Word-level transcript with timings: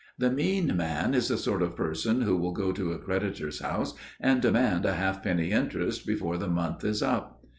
The 0.17 0.31
mean 0.31 0.75
man 0.75 1.13
is 1.13 1.27
the 1.27 1.37
sort 1.37 1.61
of 1.61 1.75
person 1.75 2.21
who 2.23 2.35
will 2.35 2.53
go 2.53 2.71
to 2.71 2.91
a 2.91 2.97
creditor's 2.97 3.59
house 3.61 3.93
and 4.19 4.41
demand 4.41 4.83
a 4.83 4.95
half 4.95 5.21
penny 5.21 5.51
interest 5.51 6.07
before 6.07 6.37
the 6.39 6.47
month 6.47 6.83
is 6.83 7.03
up. 7.03 7.39